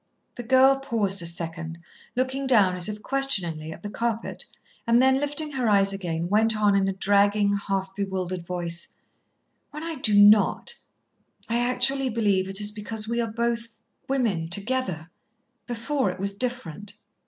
The 0.33 0.41
girl 0.41 0.79
paused 0.79 1.21
a 1.21 1.27
second, 1.27 1.77
looked 2.15 2.35
down, 2.47 2.75
as 2.75 2.89
if 2.89 3.03
questioningly, 3.03 3.71
at 3.71 3.83
the 3.83 3.89
carpet, 3.91 4.45
and 4.87 4.99
then, 4.99 5.19
lifting 5.19 5.51
her 5.51 5.69
eyes 5.69 5.93
again, 5.93 6.27
went 6.27 6.57
on 6.57 6.75
in 6.75 6.87
a 6.87 6.93
dragging, 6.93 7.53
half 7.55 7.93
bewildered 7.95 8.43
voice: 8.43 8.95
"When 9.69 9.83
I 9.83 9.97
do 9.97 10.19
not, 10.19 10.73
I 11.47 11.59
actually 11.59 12.09
believe 12.09 12.49
it 12.49 12.59
is 12.59 12.71
because 12.71 13.07
we 13.07 13.21
are 13.21 13.27
both 13.29 13.83
women 14.09 14.49
together. 14.49 15.11
Before, 15.67 16.09
it 16.09 16.19
was 16.19 16.33
different." 16.33 16.95